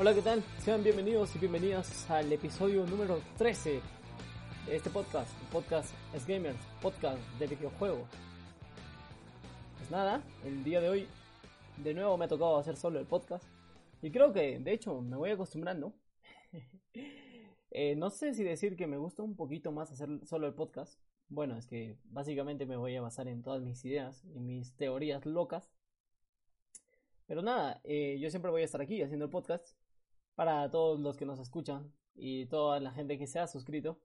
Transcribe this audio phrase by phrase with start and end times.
[0.00, 0.44] Hola, ¿qué tal?
[0.60, 3.80] Sean bienvenidos y bienvenidas al episodio número 13
[4.66, 8.08] de este podcast, podcast Es Gamers, podcast de videojuegos.
[9.76, 11.08] Pues nada, el día de hoy
[11.78, 13.44] de nuevo me ha tocado hacer solo el podcast
[14.00, 15.92] y creo que de hecho me voy acostumbrando.
[17.72, 21.02] eh, no sé si decir que me gusta un poquito más hacer solo el podcast.
[21.28, 25.26] Bueno, es que básicamente me voy a basar en todas mis ideas y mis teorías
[25.26, 25.72] locas.
[27.26, 29.76] Pero nada, eh, yo siempre voy a estar aquí haciendo el podcast
[30.38, 33.98] para todos los que nos escuchan y toda la gente que se ha suscrito,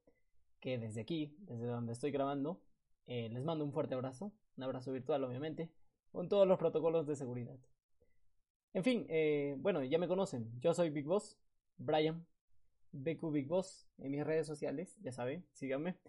[0.59, 2.59] que desde aquí, desde donde estoy grabando,
[3.05, 5.69] eh, les mando un fuerte abrazo, un abrazo virtual obviamente,
[6.11, 7.59] con todos los protocolos de seguridad.
[8.73, 11.37] En fin, eh, bueno, ya me conocen, yo soy Big Boss,
[11.77, 12.25] Brian,
[12.93, 15.99] BQ Big Boss en mis redes sociales, ya saben, síganme.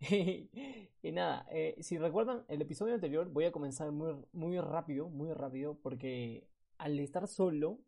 [0.00, 5.32] y nada, eh, si recuerdan el episodio anterior, voy a comenzar muy, muy rápido, muy
[5.32, 7.78] rápido, porque al estar solo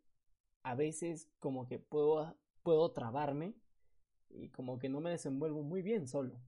[0.65, 3.53] a veces como que puedo, puedo trabarme
[4.29, 6.41] y como que no me desenvuelvo muy bien solo.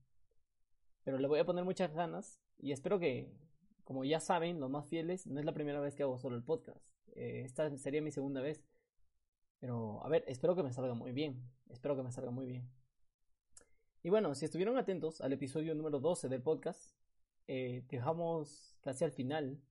[1.03, 3.31] Pero le voy a poner muchas ganas y espero que,
[3.83, 6.43] como ya saben, los más fieles, no es la primera vez que hago solo el
[6.43, 6.83] podcast.
[7.13, 8.65] Eh, esta sería mi segunda vez.
[9.59, 11.39] Pero, a ver, espero que me salga muy bien.
[11.69, 12.67] Espero que me salga muy bien.
[14.01, 16.95] Y bueno, si estuvieron atentos al episodio número 12 del podcast,
[17.47, 19.61] eh, dejamos casi al final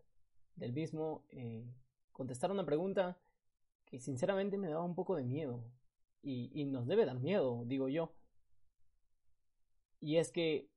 [0.54, 1.68] del mismo eh,
[2.12, 3.18] contestar una pregunta
[3.86, 5.64] que sinceramente me daba un poco de miedo.
[6.22, 8.12] Y, nos debe dar miedo, digo yo.
[10.00, 10.68] Y es que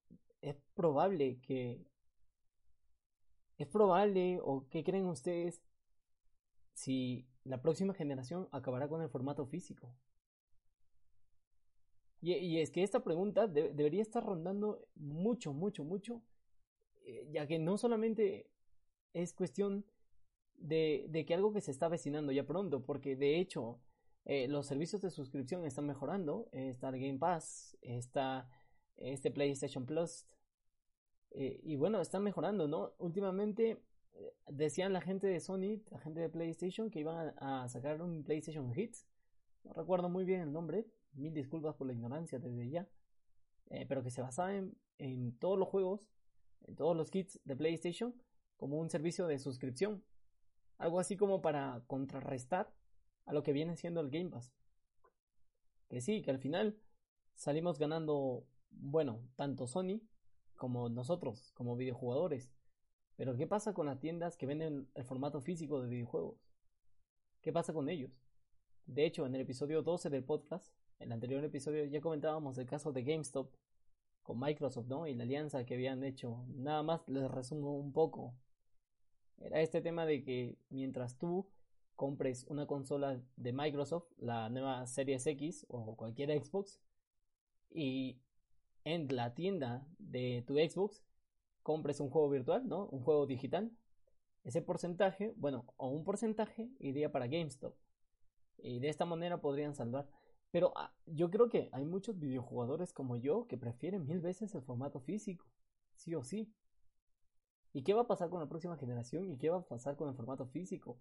[0.41, 1.85] es probable que...
[3.57, 5.61] Es probable, o qué creen ustedes,
[6.73, 9.93] si la próxima generación acabará con el formato físico.
[12.21, 16.21] Y, es que esta pregunta de, debería estar rondando mucho, mucho, mucho,
[17.01, 18.49] eh, ya que no solamente
[19.13, 19.85] es cuestión
[20.59, 23.79] de, que algo que se está avecinando ya pronto, porque de hecho
[24.25, 28.49] eh, los servicios de suscripción están mejorando, está el Game Pass, está
[28.97, 30.25] este PlayStation Plus,
[31.31, 32.93] eh, y bueno, están mejorando, ¿no?
[32.97, 33.83] Últimamente
[34.13, 38.23] eh, decían la gente de Sony, la gente de PlayStation, que iban a, sacar un
[38.23, 39.07] PlayStation Hits,
[39.63, 42.87] no recuerdo muy bien el nombre, mil disculpas por la ignorancia desde ya,
[43.69, 46.09] eh, pero que se basaba en todos los juegos,
[46.67, 48.15] en todos los kits de PlayStation,
[48.57, 50.03] como un servicio de suscripción
[50.79, 52.73] algo así como para contrarrestar
[53.25, 54.51] a lo que viene siendo el Game Pass.
[55.89, 56.79] Que sí, que al final
[57.35, 60.01] salimos ganando, bueno, tanto Sony
[60.55, 62.51] como nosotros, como videojugadores.
[63.17, 66.39] Pero ¿qué pasa con las tiendas que venden el formato físico de videojuegos?
[67.41, 68.11] ¿Qué pasa con ellos?
[68.85, 72.65] De hecho, en el episodio 12 del podcast, en el anterior episodio ya comentábamos el
[72.65, 73.53] caso de GameStop
[74.23, 75.07] con Microsoft, ¿no?
[75.07, 76.45] Y la alianza que habían hecho.
[76.47, 78.33] Nada más les resumo un poco
[79.41, 81.47] era este tema de que mientras tú
[81.95, 86.79] compres una consola de Microsoft, la nueva Series X o cualquier Xbox,
[87.71, 88.19] y
[88.83, 91.03] en la tienda de tu Xbox
[91.61, 92.87] compres un juego virtual, ¿no?
[92.87, 93.71] Un juego digital,
[94.43, 97.75] ese porcentaje, bueno, o un porcentaje iría para GameStop.
[98.57, 100.09] Y de esta manera podrían salvar.
[100.51, 104.61] Pero ah, yo creo que hay muchos videojugadores como yo que prefieren mil veces el
[104.61, 105.45] formato físico,
[105.95, 106.51] sí o sí.
[107.73, 109.29] ¿Y qué va a pasar con la próxima generación?
[109.29, 110.99] ¿Y qué va a pasar con el formato físico?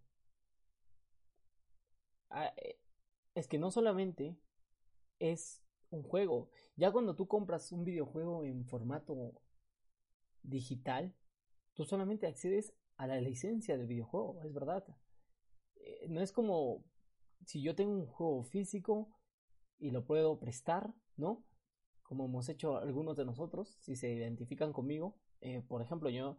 [2.30, 2.78] Ah, eh,
[3.34, 4.36] es que no solamente
[5.18, 6.50] es un juego.
[6.76, 9.40] Ya cuando tú compras un videojuego en formato
[10.42, 11.14] digital,
[11.74, 14.84] tú solamente accedes a la licencia del videojuego, es verdad.
[15.76, 16.84] Eh, no es como
[17.46, 19.08] si yo tengo un juego físico
[19.78, 21.44] y lo puedo prestar, ¿no?
[22.02, 25.16] Como hemos hecho algunos de nosotros, si se identifican conmigo.
[25.40, 26.36] Eh, por ejemplo, yo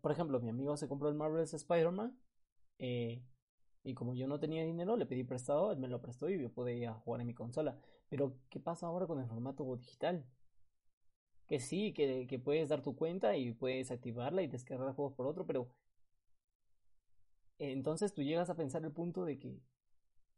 [0.00, 2.18] por ejemplo, mi amigo se compró el Marvel's Spider-Man.
[2.78, 3.22] Eh,
[3.84, 6.52] y como yo no tenía dinero, le pedí prestado, él me lo prestó y yo
[6.52, 7.78] podía jugar en mi consola.
[8.08, 10.24] Pero, ¿qué pasa ahora con el formato digital?
[11.46, 15.26] Que sí, que, que puedes dar tu cuenta y puedes activarla y descargar juegos por
[15.26, 15.68] otro, pero
[17.58, 19.60] entonces tú llegas a pensar el punto de que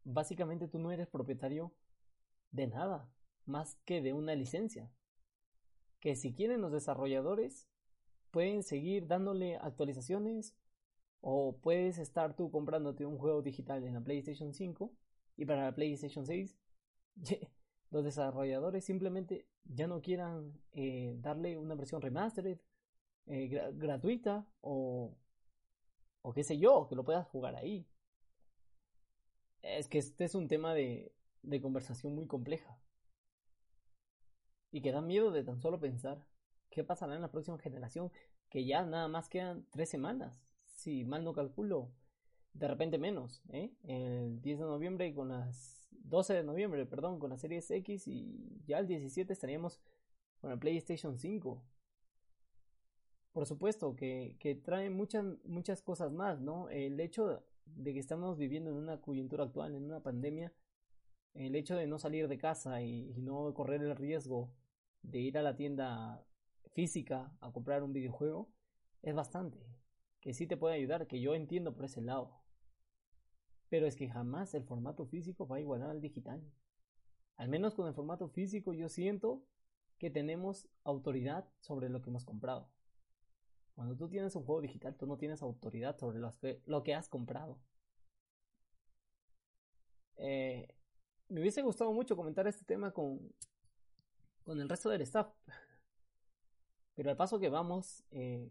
[0.04, 1.72] básicamente tú no eres propietario
[2.50, 3.10] de nada,
[3.46, 4.90] más que de una licencia.
[6.00, 7.68] Que si quieren los desarrolladores,
[8.34, 10.56] pueden seguir dándole actualizaciones
[11.20, 14.92] o puedes estar tú comprándote un juego digital en la PlayStation 5
[15.36, 16.58] y para la PlayStation 6
[17.90, 22.58] los desarrolladores simplemente ya no quieran eh, darle una versión remastered
[23.26, 25.14] eh, gra gratuita o
[26.26, 27.86] o qué sé yo, que lo puedas jugar ahí.
[29.60, 32.78] Es que este es un tema de, de conversación muy compleja.
[34.72, 36.26] Y que da miedo de tan solo pensar
[36.74, 38.10] qué pasará en la próxima generación,
[38.50, 41.90] que ya nada más quedan tres semanas, si mal no calculo,
[42.52, 43.72] de repente menos, ¿eh?
[43.84, 48.62] el 10 de noviembre con las 12 de noviembre, perdón, con la Series X y
[48.66, 49.80] ya el 17 estaríamos
[50.40, 51.62] con el PlayStation 5.
[53.32, 56.68] Por supuesto que, que trae muchas, muchas cosas más, ¿no?
[56.68, 60.52] El hecho de que estamos viviendo en una coyuntura actual, en una pandemia,
[61.34, 64.52] el hecho de no salir de casa y, no correr el riesgo
[65.02, 66.24] de ir a la tienda
[66.72, 68.50] física a comprar un videojuego
[69.02, 69.64] es bastante.
[70.20, 72.40] Que sí te puede ayudar, que yo entiendo por ese lado.
[73.68, 76.42] Pero es que jamás el formato físico va a igualar al digital.
[77.36, 79.44] Al menos con el formato físico yo siento
[79.98, 82.70] que tenemos autoridad sobre lo que hemos comprado.
[83.74, 86.20] Cuando tú tienes un juego digital, tú no tienes autoridad sobre
[86.66, 87.58] lo que, has comprado.
[90.16, 90.68] Eh,
[91.28, 93.32] me hubiese gustado mucho comentar este tema con,
[94.44, 95.28] con el resto del staff.
[96.94, 98.48] Pero al paso que vamos, eh,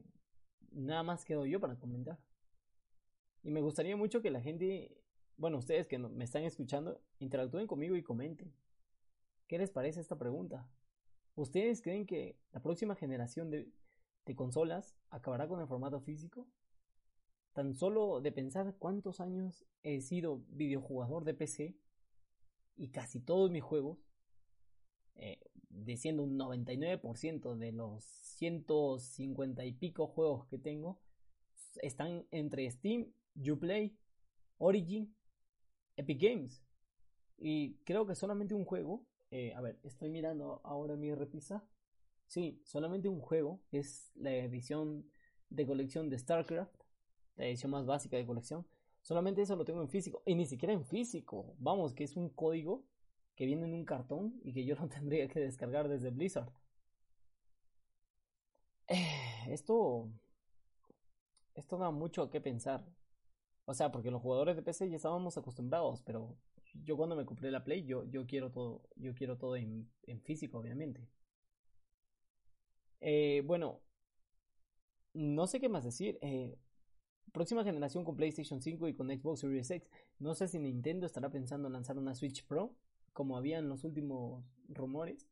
[0.71, 2.19] nada más quedo yo para comentar.
[3.43, 4.97] Y me gustaría mucho que la gente,
[5.37, 8.53] bueno, ustedes que me están escuchando, interactúen conmigo y comenten.
[9.47, 10.69] ¿Qué les parece esta pregunta?
[11.35, 13.69] ¿Ustedes creen que la próxima generación de,
[14.25, 16.47] de consolas acabará con el formato físico?
[17.53, 21.75] Tan solo de pensar cuántos años he sido videojugador de PC
[22.75, 23.99] y casi todos mis juegos,
[25.23, 25.39] eh,
[25.69, 30.99] diciendo un 99% de los 150 y pico juegos que tengo,
[31.81, 33.97] están entre Steam, Uplay,
[34.57, 35.15] Origin,
[35.95, 36.61] Epic Games.
[37.37, 41.65] Y creo que solamente un juego, eh, a ver, estoy mirando ahora mi repisa.
[42.27, 45.09] Sí, solamente un juego, es la edición
[45.49, 46.75] de colección de StarCraft,
[47.37, 48.65] la edición más básica de colección,
[49.03, 50.23] Solamente eso lo tengo en físico.
[50.25, 51.55] Y ni siquiera en físico.
[51.59, 52.85] Vamos, que es un código
[53.35, 56.51] que viene en un cartón y que yo no tendría que descargar desde Blizzard.
[59.47, 60.09] Esto.
[61.56, 62.85] Esto da mucho que pensar.
[63.65, 66.35] O sea, porque los jugadores de PC ya estábamos acostumbrados, pero
[66.74, 70.21] yo cuando me compré la Play, yo, yo quiero todo, yo quiero todo en, en
[70.21, 71.07] físico, obviamente.
[73.01, 73.81] Eh, bueno,
[75.13, 76.18] no sé qué más decir.
[76.21, 76.57] Eh,
[77.31, 79.89] próxima generación con PlayStation 5 y con Xbox Series X.
[80.19, 82.75] No sé si Nintendo estará pensando en lanzar una Switch Pro,
[83.13, 85.30] como había en los últimos rumores.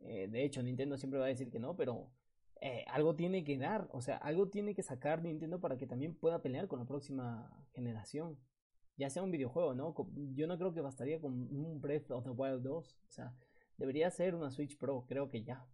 [0.00, 2.10] Eh, de hecho, Nintendo siempre va a decir que no, pero
[2.60, 6.14] eh, algo tiene que dar, o sea, algo tiene que sacar Nintendo para que también
[6.14, 8.38] pueda pelear con la próxima generación.
[8.96, 9.94] Ya sea un videojuego, ¿no?
[10.34, 12.98] Yo no creo que bastaría con un Breath of the Wild 2.
[13.08, 13.34] O sea,
[13.76, 15.66] debería ser una Switch Pro, creo que ya.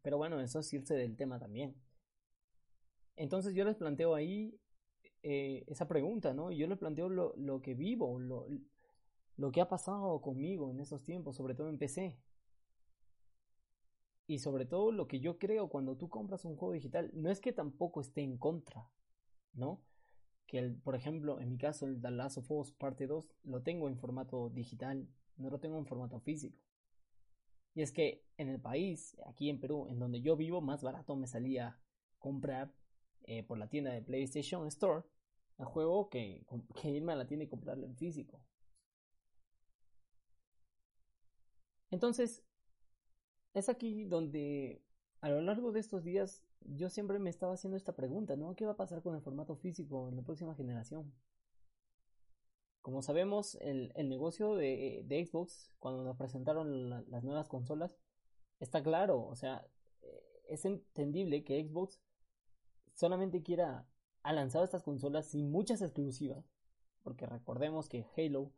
[0.00, 1.76] Pero bueno, eso es irse del tema también.
[3.16, 4.58] Entonces yo les planteo ahí
[5.22, 6.50] eh, esa pregunta, ¿no?
[6.50, 8.46] Yo les planteo lo, lo que vivo, lo,
[9.36, 12.18] lo que ha pasado conmigo en esos tiempos, sobre todo en PC.
[14.26, 17.40] Y sobre todo lo que yo creo cuando tú compras un juego digital, no es
[17.40, 18.88] que tampoco esté en contra,
[19.52, 19.82] ¿no?
[20.46, 23.88] Que, el, por ejemplo, en mi caso, el The Last of Parte 2 lo tengo
[23.88, 26.58] en formato digital, no lo tengo en formato físico.
[27.74, 31.16] Y es que en el país, aquí en Perú, en donde yo vivo, más barato
[31.16, 31.78] me salía
[32.18, 32.72] comprar
[33.24, 35.04] eh, por la tienda de PlayStation Store
[35.58, 36.44] el juego que,
[36.80, 38.40] que irme a la tienda y comprarlo en físico.
[41.92, 42.42] Entonces,
[43.54, 44.82] es aquí donde
[45.20, 48.56] a lo largo de estos días yo siempre me estaba haciendo esta pregunta, ¿no?
[48.56, 51.12] ¿Qué va a pasar con el formato físico en la próxima generación?
[52.80, 57.96] Como sabemos, el, el negocio de, de, Xbox, cuando nos presentaron las nuevas consolas,
[58.58, 59.64] está claro, o sea,
[60.02, 62.00] eh, es entendible que Xbox
[62.94, 63.86] solamente quiera
[64.24, 66.44] ha lanzado estas consolas sin muchas exclusivas,
[67.02, 68.52] porque recordemos que Halo,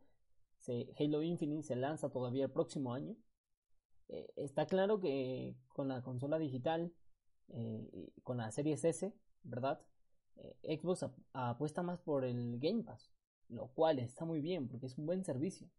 [0.59, 3.15] se, Halo Infinite se lanza todavía el próximo año.
[4.07, 6.93] Eh, está claro que con la consola digital,
[7.49, 9.81] eh, con la Series S, ¿verdad?
[10.37, 13.11] Eh, Xbox apuesta más por el Game Pass,
[13.49, 15.69] lo cual está muy bien porque es un buen servicio.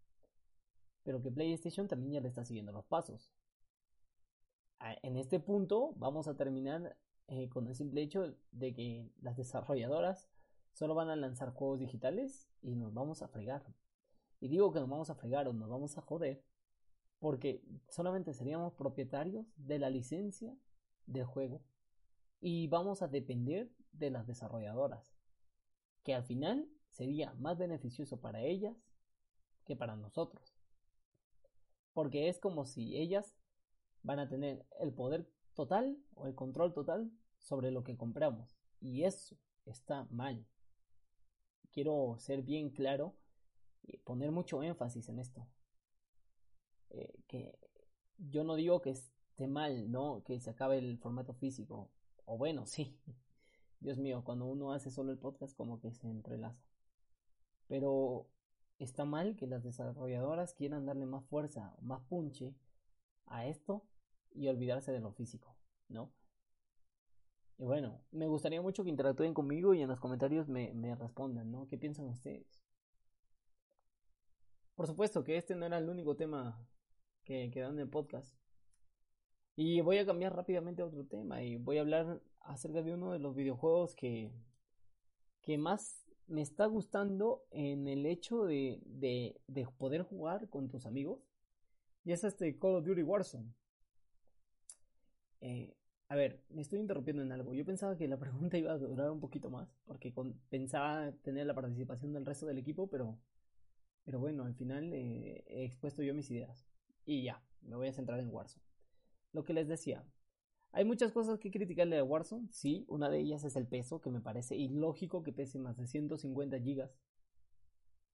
[1.03, 3.33] Pero que PlayStation también ya le está siguiendo los pasos.
[5.03, 6.97] En este punto vamos a terminar
[7.29, 10.29] eh, con el simple hecho de que las desarrolladoras
[10.73, 13.65] solo van a lanzar juegos digitales y nos vamos a fregar.
[14.39, 16.43] Y digo que nos vamos a fregar o nos vamos a joder
[17.19, 20.57] porque solamente seríamos propietarios de la licencia
[21.07, 21.63] del juego
[22.41, 25.17] y vamos a depender de las desarrolladoras,
[26.03, 28.77] que al final sería más beneficioso para ellas
[29.65, 30.57] que para nosotros.
[31.93, 33.35] Porque es como si ellas
[34.03, 38.57] van a tener el poder total o el control total sobre lo que compramos.
[38.81, 40.47] Y eso está mal.
[41.73, 43.17] Quiero ser bien claro
[43.83, 45.47] y poner mucho énfasis en esto.
[46.91, 47.59] Eh, que
[48.19, 50.23] yo no digo que esté mal, ¿no?
[50.25, 51.91] Que se acabe el formato físico.
[52.25, 52.99] O bueno, sí.
[53.81, 56.65] Dios mío, cuando uno hace solo el podcast como que se entrelaza.
[57.69, 58.29] Pero
[58.79, 62.55] está mal que las desarrolladoras quieran darle más fuerza más punche
[63.27, 63.85] a esto
[64.33, 65.57] y olvidarse de lo físico,
[65.89, 66.13] ¿no?
[67.59, 71.51] Y bueno, me gustaría mucho que interactúen conmigo y en los comentarios me, me respondan,
[71.51, 71.67] ¿no?
[71.69, 72.47] ¿Qué piensan ustedes?
[74.75, 76.69] Por supuesto que este no era el único tema
[77.27, 78.35] que quedó en el podcast.
[79.57, 83.13] Y voy a cambiar rápidamente a otro tema y voy a hablar acerca de uno
[83.13, 84.31] de los videojuegos que,
[85.43, 90.87] que más me está gustando en el hecho de, de, de poder jugar con tus
[90.87, 91.21] amigos.
[92.05, 93.53] Y es este Call of Duty Warzone.
[95.41, 95.75] Eh,
[96.09, 97.53] a ver, me estoy interrumpiendo en algo.
[97.55, 100.15] Yo pensaba que la pregunta iba a durar un poquito más, porque
[100.49, 103.19] pensaba tener la participación del resto del equipo, pero,
[104.05, 106.67] pero bueno, al final eh, he expuesto yo mis ideas.
[107.07, 108.65] Y ya, me voy a centrar en Warzone.
[109.33, 110.05] Lo que les decía,
[110.73, 114.11] hay muchas cosas que criticarle a Warzone, sí, una de ellas es el peso, que
[114.11, 116.91] me parece ilógico que pese más de 150 GB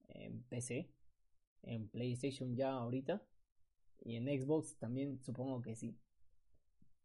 [0.08, 0.90] en PC,
[1.62, 3.22] en PlayStation ya ahorita,
[4.04, 5.96] y en Xbox también supongo que sí.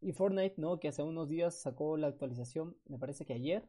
[0.00, 0.78] Y Fortnite, ¿no?
[0.78, 3.68] Que hace unos días sacó la actualización, me parece que ayer,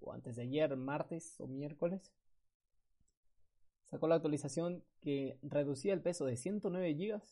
[0.00, 2.12] o antes de ayer, martes o miércoles,
[3.86, 7.22] sacó la actualización que reducía el peso de 109 GB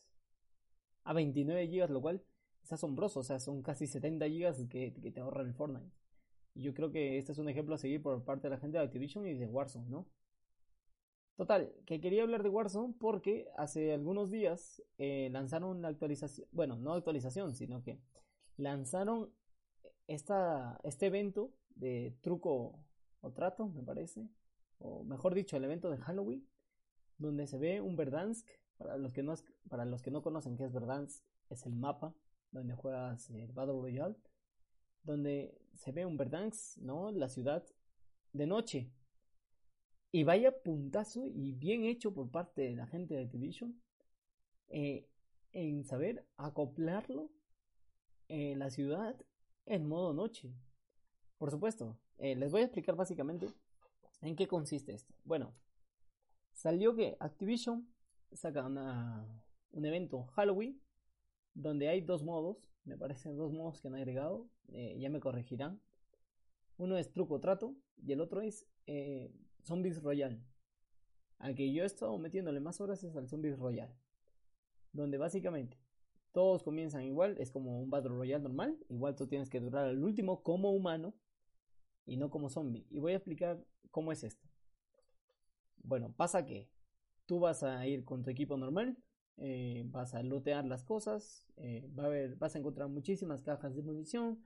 [1.05, 2.21] a 29 GB, lo cual
[2.63, 5.91] es asombroso, o sea, son casi 70 GB que, te ahorra el Fortnite.
[6.55, 8.77] Y yo creo que este es un ejemplo a seguir por parte de la gente
[8.77, 10.07] de Activision y de Warzone, ¿no?
[11.35, 16.77] Total, que quería hablar de Warzone porque hace algunos días eh, lanzaron una actualización, bueno,
[16.77, 17.99] no actualización, sino que
[18.55, 19.29] lanzaron
[20.07, 22.79] esta, este evento de truco
[23.19, 24.29] o trato, me parece,
[24.79, 26.47] o mejor dicho, el evento de Halloween,
[27.17, 28.47] donde se ve un Verdansk.
[28.77, 29.33] Para los que no,
[29.69, 32.13] para los que no conocen qué es Verdansk, es el mapa
[32.51, 34.15] donde juegas el Battle Royale,
[35.03, 37.11] donde se ve un Verdansk, ¿no?
[37.11, 37.63] La ciudad
[38.33, 38.91] de noche.
[40.11, 43.81] Y vaya puntazo y bien hecho por parte de la gente de Activision
[44.69, 45.09] eh,
[45.51, 47.29] en saber acoplarlo
[48.27, 49.15] en la ciudad
[49.65, 50.53] en modo noche.
[51.37, 53.47] Por supuesto, eh, les voy a explicar básicamente
[54.21, 55.13] en qué consiste esto.
[55.23, 55.53] Bueno,
[56.53, 57.87] salió que Activision
[58.35, 58.65] saca
[59.71, 60.81] un evento Halloween
[61.53, 65.81] donde hay dos modos, me parecen dos modos que han agregado, eh, ya me corregirán.
[66.77, 70.43] Uno es truco trato y el otro es eh, Zombies Royal.
[71.39, 73.93] Al que yo he estado metiéndole más horas es al Zombies Royal,
[74.91, 75.77] donde básicamente
[76.31, 80.03] todos comienzan igual, es como un Battle Royale normal, igual tú tienes que durar al
[80.03, 81.13] último como humano
[82.05, 82.85] y no como zombie.
[82.89, 84.45] Y voy a explicar cómo es esto.
[85.77, 86.69] Bueno, pasa que
[87.25, 88.97] tú vas a ir con tu equipo normal,
[89.37, 93.75] eh, vas a lootear las cosas, eh, va a haber, vas a encontrar muchísimas cajas
[93.75, 94.41] de munición,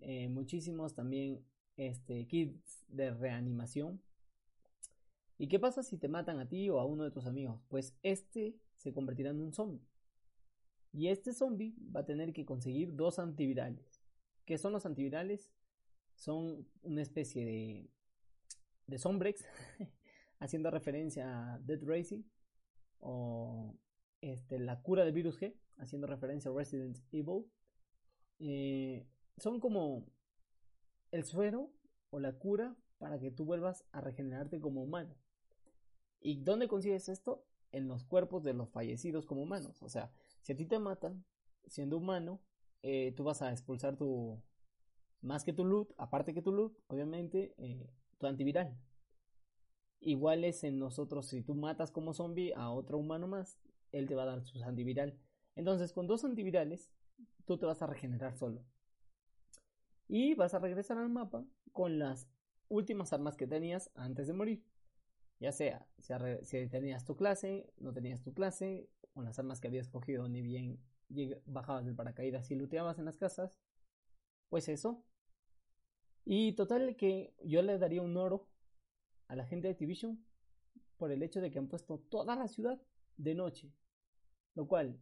[0.00, 1.44] eh, muchísimos también
[1.76, 4.00] este, kits de reanimación.
[5.38, 7.60] ¿Y qué pasa si te matan a ti o a uno de tus amigos?
[7.68, 9.82] Pues este se convertirá en un zombie.
[10.92, 14.02] Y este zombie va a tener que conseguir dos antivirales.
[14.44, 15.52] ¿Qué son los antivirales?
[16.14, 17.90] Son una especie de,
[18.86, 19.44] de Sombrex,
[20.42, 22.24] haciendo referencia a Dead Racing,
[22.98, 23.76] o
[24.20, 27.46] este, la cura del virus G, haciendo referencia a Resident Evil.
[28.40, 29.06] Eh,
[29.38, 30.04] son como
[31.12, 31.70] el suero
[32.10, 35.14] o la cura para que tú vuelvas a regenerarte como humano.
[36.20, 37.44] ¿Y dónde consigues esto?
[37.70, 39.80] En los cuerpos de los fallecidos como humanos.
[39.82, 41.24] O sea, si a ti te matan,
[41.66, 42.40] siendo humano,
[42.82, 44.42] eh, tú vas a expulsar tu,
[45.20, 48.76] más que tu loot, aparte que tu loot, obviamente, eh, tu antiviral.
[50.04, 53.60] Igual es en nosotros, si tú matas como zombie a otro humano más,
[53.92, 55.16] él te va a dar su antiviral.
[55.54, 56.90] Entonces, con dos antivirales,
[57.44, 58.64] tú te vas a regenerar solo.
[60.08, 62.28] Y vas a regresar al mapa con las
[62.68, 64.64] últimas armas que tenías antes de morir.
[65.38, 65.86] Ya sea
[66.42, 70.42] si tenías tu clase, no tenías tu clase, con las armas que habías cogido, ni
[70.42, 70.80] bien
[71.46, 73.60] bajabas del paracaídas y looteabas en las casas,
[74.48, 75.04] pues eso.
[76.24, 78.48] Y total que yo le daría un oro
[79.32, 80.22] a la gente de Activision
[80.98, 82.80] por el hecho de que han puesto toda la ciudad
[83.16, 83.72] de noche.
[84.54, 85.00] Lo cual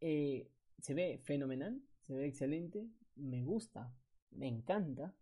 [0.00, 3.92] eh, se ve fenomenal, se ve excelente, me gusta,
[4.30, 5.14] me encanta.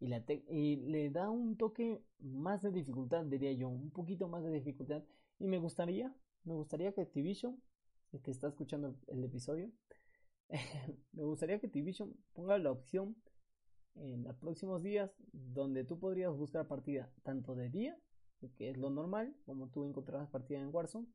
[0.00, 4.42] Y, la y le da un toque más de dificultad, diría yo, un poquito más
[4.42, 5.04] de dificultad.
[5.38, 6.12] Y me gustaría
[6.44, 7.60] me gustaría que Activision,
[8.12, 9.70] el que está escuchando el episodio,
[11.12, 13.16] me gustaría que Activision ponga la opción
[13.96, 17.98] en los próximos días donde tú podrías buscar partida tanto de día,
[18.56, 21.06] que es lo normal, como tú encontrarás partida en Warzone,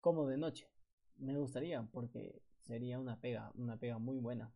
[0.00, 0.68] como de noche.
[1.16, 4.52] Me gustaría porque sería una pega, una pega muy buena.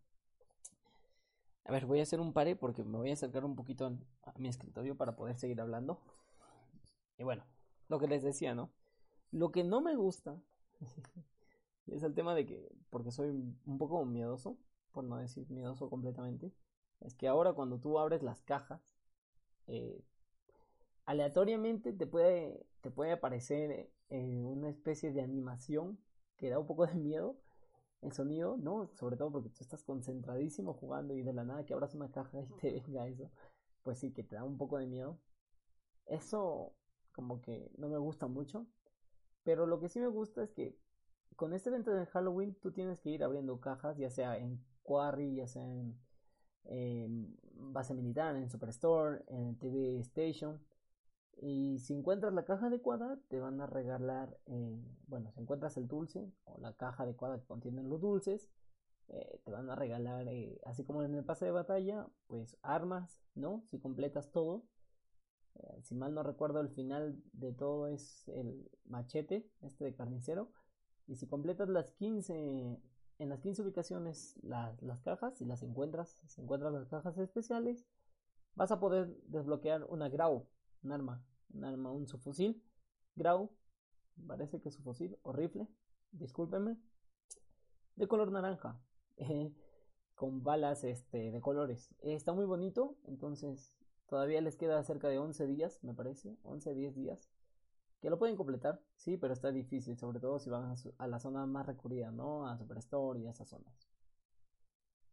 [1.65, 3.87] A ver, voy a hacer un pare porque me voy a acercar un poquito
[4.25, 6.01] a mi escritorio para poder seguir hablando.
[7.19, 7.45] Y bueno,
[7.89, 8.73] lo que les decía, ¿no?
[9.31, 10.43] Lo que no me gusta
[11.87, 14.59] es el tema de que, porque soy un poco miedoso,
[14.93, 16.53] por no decir miedoso completamente,
[17.05, 18.81] es que ahora cuando tú abres las cajas,
[19.67, 20.03] eh,
[21.05, 25.99] aleatoriamente te puede, te puede aparecer eh, una especie de animación
[26.37, 27.37] que da un poco de miedo
[28.03, 28.89] el sonido, ¿no?
[28.95, 32.41] Sobre todo porque tú estás concentradísimo jugando y de la nada que abras una caja
[32.41, 33.31] y te venga eso,
[33.83, 35.19] pues sí que te da un poco de miedo.
[36.07, 36.75] Eso
[37.13, 38.67] como que no me gusta mucho,
[39.45, 40.77] pero lo que sí me gusta es que
[41.37, 45.37] con este evento de Halloween tú tienes que ir abriendo cajas, ya sea en Quarry,
[45.37, 45.97] ya sea en,
[46.65, 50.61] base militar, en Superstore, en TV Station.
[51.41, 55.89] Y si encuentras la caja adecuada, te van a regalar, eh, bueno, si encuentras el
[55.89, 58.49] dulce o la caja adecuada que contiene los dulces,
[59.09, 63.21] eh, te van a regalar, eh, así como en el pase de batalla, pues armas,
[63.35, 63.65] ¿no?
[63.71, 64.65] Si completas todo.
[65.83, 70.51] si mal no recuerdo, el final de todo es el machete, este de carnicero.
[71.07, 72.81] Y si completas las 15
[73.23, 77.87] en las 15 ubicaciones las, cajas, si las encuentras, si encuentras las cajas especiales,
[78.55, 80.49] vas a poder desbloquear una Grau,
[80.83, 81.25] un arma,
[81.55, 82.61] un arma, un subfusil.
[83.15, 83.51] Grau,
[84.27, 85.69] parece que es subfusil o rifle,
[86.11, 86.77] discúlpenme,
[87.95, 88.81] de color naranja,
[90.17, 91.95] con balas este, de colores.
[92.01, 93.77] está muy bonito, entonces
[94.09, 97.32] todavía les queda cerca de 11 días, me parece, 11, 10 días
[98.03, 101.47] que lo pueden completar, sí, pero está difícil, sobre todo si van a, la zona
[101.47, 102.49] más recurrida, ¿no?
[102.49, 103.73] A Superstore y a esas zonas.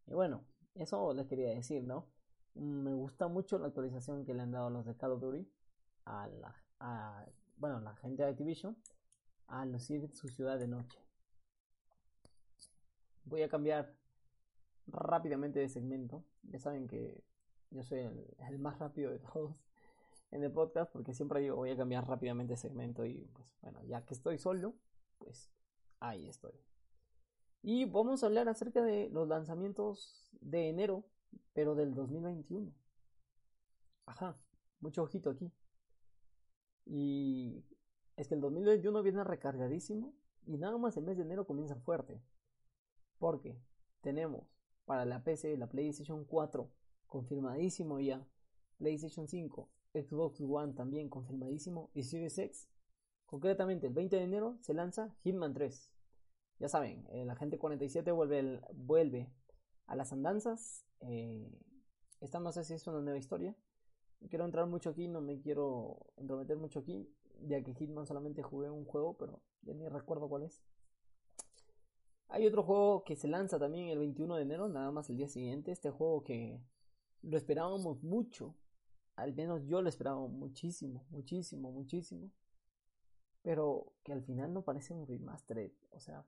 [0.07, 0.43] Y bueno,
[0.73, 2.07] eso les quería decir, ¿no?
[2.55, 5.47] Me gusta mucho la actualización que le han dado a los de Call of Duty
[6.05, 8.75] a la, bueno, la gente de Activision
[9.45, 10.99] a lucir su ciudad de noche.
[13.25, 13.93] Voy a cambiar
[14.87, 16.25] rápidamente de segmento.
[16.41, 17.23] Ya saben que
[17.69, 19.55] yo soy el más rápido de todos
[20.31, 24.05] en el podcast porque siempre digo voy a cambiar rápidamente segmento y pues bueno, ya
[24.05, 24.75] que estoy solo,
[25.17, 25.51] pues
[25.99, 26.53] ahí estoy.
[27.61, 31.03] Y vamos a hablar acerca de los lanzamientos de enero,
[31.53, 32.71] pero del 2021.
[34.05, 34.39] Ajá,
[34.79, 35.51] mucho ojito aquí.
[36.85, 37.65] Y
[38.15, 40.13] es que el 2021 viene recargadísimo
[40.45, 42.21] y nada más el mes de enero comienza fuerte.
[43.17, 43.61] Porque
[44.01, 44.47] tenemos
[44.85, 46.71] para la PC la PlayStation 4
[47.07, 48.25] confirmadísimo ya,
[48.77, 52.69] PlayStation 5 Xbox One también confirmadísimo y Series X.
[53.25, 55.91] Concretamente, el 20 de enero se lanza Hitman 3.
[56.59, 59.31] Ya saben, el agente 47 vuelve, vuelve
[59.87, 60.85] a las andanzas.
[60.99, 61.49] Eh,
[62.21, 63.55] esta no sé si es una nueva historia.
[64.19, 67.09] No quiero entrar mucho aquí, no me quiero entrometer mucho aquí,
[67.41, 70.61] ya que Hitman solamente jugué un juego, pero ya ni recuerdo cuál es.
[72.27, 75.27] Hay otro juego que se lanza también el 21 de enero, nada más el día
[75.27, 75.71] siguiente.
[75.71, 76.61] Este juego que
[77.21, 78.55] lo esperábamos mucho,
[79.19, 82.31] al menos yo lo esperaba muchísimo, muchísimo, muchísimo.
[83.41, 85.71] Pero que al final no parece un remastered.
[85.91, 86.25] O sea,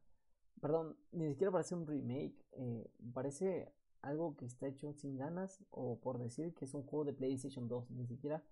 [0.62, 2.46] perdón, ni siquiera parece un remake.
[2.54, 7.06] Eh, parece algo que está hecho sin ganas o por decir que es un juego
[7.06, 8.44] de PlayStation 2, ni siquiera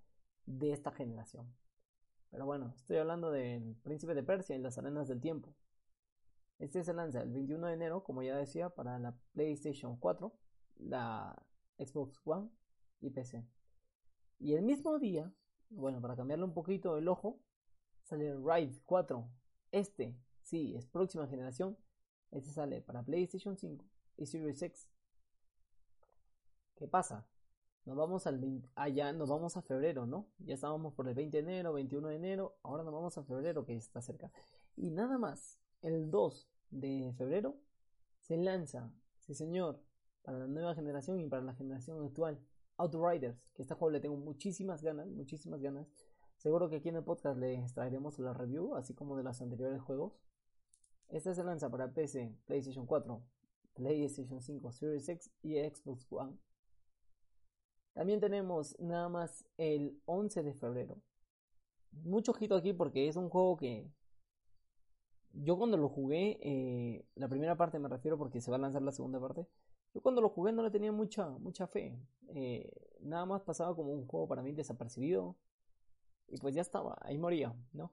[0.45, 1.53] de esta generación.
[2.29, 5.55] Pero bueno, estoy hablando del Príncipe de Persia y las arenas del tiempo.
[6.59, 10.31] Este se lanza el 21 de enero, como ya decía, para la PlayStation 4,
[10.75, 11.41] la
[11.77, 12.49] Xbox One
[12.99, 13.45] y PC.
[14.39, 15.31] Y el mismo día,
[15.69, 17.39] bueno, para cambiarle un poquito el ojo,
[18.03, 19.29] sale Ride 4.
[19.71, 21.77] Este, sí, es próxima generación.
[22.31, 23.85] Este sale para PlayStation 5
[24.17, 24.89] y Series X.
[26.75, 27.27] ¿Qué pasa?
[27.85, 30.27] Nos vamos al 20, allá, nos vamos a febrero, ¿no?
[30.37, 33.65] Ya estábamos por el 20 de enero, 21 de enero, ahora nos vamos a febrero
[33.65, 34.31] que está cerca.
[34.75, 37.57] Y nada más, el 2 de febrero
[38.21, 39.81] se lanza, sí señor,
[40.21, 42.39] para la nueva generación y para la generación actual,
[42.79, 45.87] Outriders, que este juego le tengo muchísimas ganas, muchísimas ganas.
[46.37, 49.81] Seguro que aquí en el podcast le traeremos la review, así como de los anteriores
[49.81, 50.13] juegos.
[51.09, 53.21] Este se lanza para PC, PlayStation 4,
[53.73, 56.37] PlayStation 5, Series X y Xbox One.
[57.93, 61.01] También tenemos nada más el 11 de febrero.
[61.91, 63.91] Mucho ojito aquí porque es un juego que
[65.33, 68.81] yo cuando lo jugué, eh, la primera parte me refiero porque se va a lanzar
[68.81, 69.47] la segunda parte.
[69.93, 71.99] Yo cuando lo jugué no le tenía mucha, mucha fe.
[72.29, 72.71] Eh,
[73.01, 75.35] nada más pasaba como un juego para mí desapercibido.
[76.27, 77.91] Y pues ya estaba, ahí moría, ¿no?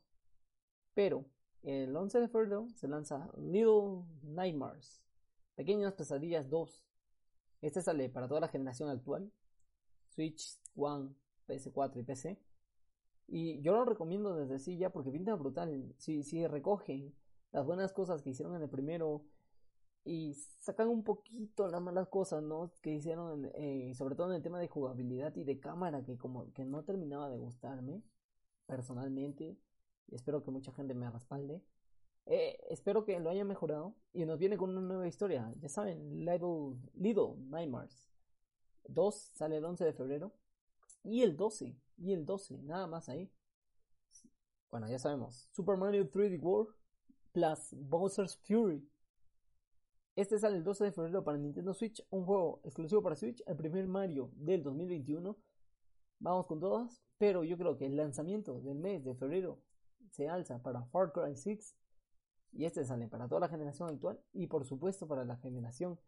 [0.95, 1.25] Pero
[1.63, 5.03] el 11 de febrero se lanza Little Nightmares,
[5.55, 6.85] Pequeñas Pesadillas 2.
[7.63, 9.33] Este sale para toda la generación actual,
[10.09, 11.15] Switch, One,
[11.49, 12.39] PS4 y PC.
[13.29, 15.95] Y yo lo recomiendo desde sí ya porque pinta brutal.
[15.97, 17.13] Si, si recoge
[17.53, 19.25] las buenas cosas que hicieron en el primero,
[20.07, 22.71] y sacan un poquito las malas cosas, ¿no?
[22.81, 26.53] Que hicieron, eh, sobre todo en el tema de jugabilidad y de cámara, que como
[26.55, 28.03] que no terminaba de gustarme,
[28.67, 29.59] personalmente.
[30.13, 31.63] espero que mucha gente me respalde.
[32.27, 35.53] Eh, espero que lo haya mejorado y nos viene con una nueva historia.
[35.61, 38.07] Ya saben, Little, Little Nightmares
[38.89, 40.33] 2 sale el 11 de febrero
[41.03, 43.31] y el 12, y el 12, nada más ahí.
[44.71, 46.75] Bueno, ya sabemos, Super Mario 3D World
[47.33, 48.89] plus Bowser's Fury.
[50.17, 53.55] Este sale el 12 de febrero para Nintendo Switch, un juego exclusivo para Switch, el
[53.55, 55.37] primer Mario del 2021.
[56.21, 59.61] Vamos con todas, pero yo creo que el lanzamiento del mes de febrero
[60.09, 61.77] se alza para Far Cry 6
[62.53, 66.01] y este sale para toda la generación actual y por supuesto para la generación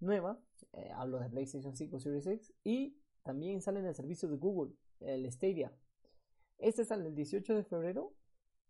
[0.00, 0.40] nueva,
[0.72, 4.72] eh, hablo de PlayStation 5 Series X y también sale en el servicio de Google,
[5.00, 5.70] el Stadia.
[6.56, 8.14] Este sale el 18 de febrero,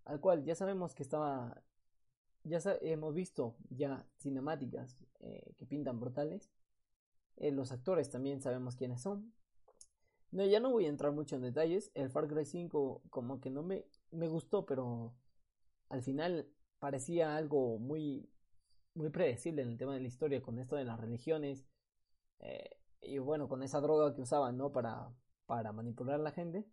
[0.04, 1.62] al cual ya sabemos que estaba,
[2.44, 6.50] ya hemos visto ya cinemáticas eh, que pintan brutales.
[7.36, 9.32] Eh, los actores también sabemos quiénes son.
[10.30, 11.90] No, ya no voy a entrar mucho en detalles.
[11.94, 15.14] El Far Cry 5 como que no me, me gustó, pero
[15.88, 18.28] al final parecía algo muy,
[18.94, 21.66] muy predecible en el tema de la historia con esto de las religiones.
[22.40, 22.68] Eh,
[23.00, 24.72] y bueno, con esa droga que usaban, ¿no?
[24.72, 25.10] Para,
[25.46, 26.66] para manipular a la gente.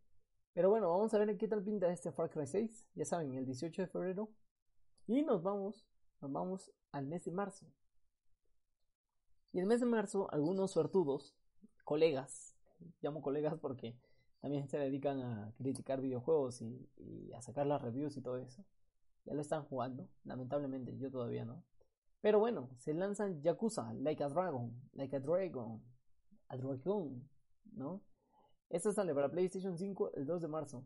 [0.53, 2.89] Pero bueno, vamos a ver qué tal pinta este Far Cry 6.
[2.95, 4.29] Ya saben, el 18 de febrero.
[5.07, 5.85] Y nos vamos,
[6.21, 7.65] nos vamos al mes de marzo.
[9.53, 11.35] Y el mes de marzo, algunos suertudos,
[11.83, 12.55] colegas,
[13.01, 13.97] llamo colegas porque
[14.39, 18.63] también se dedican a criticar videojuegos y, a sacar las reviews y todo eso.
[19.25, 21.63] Ya lo están jugando, lamentablemente, yo todavía no.
[22.21, 25.81] Pero bueno, se lanzan Yakuza, Like a Dragon, Like a Dragon,
[26.47, 27.29] a Dragon,
[27.73, 28.01] ¿no?
[28.69, 30.85] Esto sale para PlayStation 5 el 2 de marzo.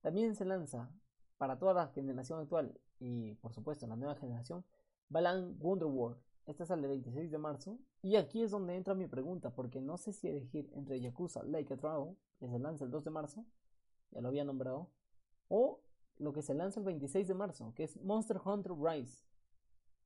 [0.00, 0.90] También se lanza
[1.36, 4.64] para toda la generación actual y por supuesto la nueva generación
[5.08, 6.18] Balan Wonderworld.
[6.46, 7.78] Esta sale el 26 de marzo.
[8.00, 11.74] Y aquí es donde entra mi pregunta, porque no sé si elegir entre Yakuza Like
[11.74, 13.44] a Dragon, que se lanza el 2 de marzo,
[14.10, 14.90] ya lo había nombrado,
[15.48, 15.80] o
[16.18, 19.24] lo que se lanza el 26 de marzo, que es Monster Hunter Rise.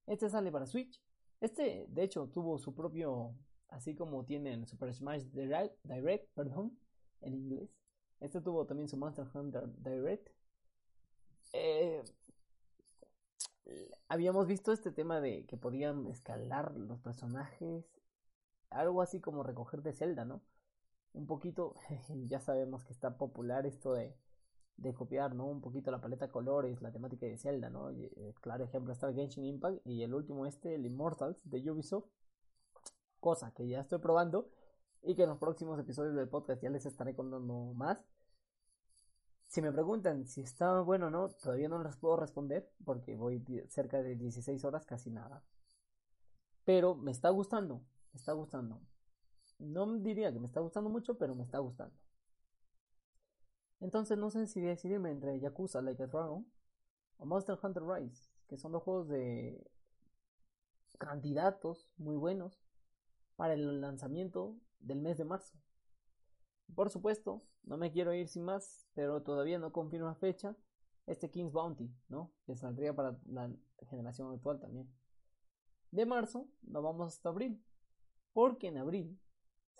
[0.07, 1.03] Este sale para Switch.
[1.41, 3.35] Este, de hecho, tuvo su propio,
[3.69, 6.79] así como tienen Super Smash Direct, perdón,
[7.21, 7.71] en inglés.
[8.21, 10.29] Este tuvo también su Monster Hunter Direct.
[11.53, 12.03] Eh,
[14.09, 17.85] habíamos visto este tema de que podían escalar los personajes.
[18.71, 20.42] Algo así como recoger de Zelda, ¿no?
[21.12, 21.75] Un poquito,
[22.27, 24.16] ya sabemos que está popular esto de
[24.77, 25.47] de copiar, ¿no?
[25.47, 27.90] Un poquito la paleta de colores, la temática de Zelda, ¿no?
[27.90, 32.07] Eh, claro ejemplo está el Genshin Impact y el último este, el Immortals de Ubisoft.
[33.21, 34.51] Cosa que ya estoy probando
[35.03, 38.05] y que en los próximos episodios del podcast ya les estaré contando más.
[39.57, 43.42] Si me preguntan si está bueno o no, todavía no les puedo responder porque voy
[43.71, 45.42] cerca de 16 horas, casi nada.
[46.66, 47.81] Pero me está gustando,
[48.12, 48.83] me está gustando.
[49.59, 51.97] No diría que me está gustando mucho, pero me está gustando.
[53.81, 56.47] Entonces no sé si decidirme entre Yakuza Like a Dragon
[57.16, 59.66] o Monster Hunter Rise, que son dos juegos de
[60.99, 62.61] candidatos muy buenos
[63.37, 65.57] para el lanzamiento del mes de marzo.
[66.74, 70.57] Por supuesto, no me quiero ir sin más, pero todavía no confirma fecha
[71.07, 72.33] este King's Bounty, ¿no?
[72.44, 73.50] Que saldría para la
[73.88, 74.92] generación actual también.
[75.90, 77.62] De marzo nos vamos hasta abril,
[78.33, 79.18] porque en abril